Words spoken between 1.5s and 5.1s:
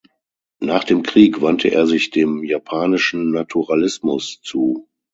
er sich dem japanischen Naturalismus zu.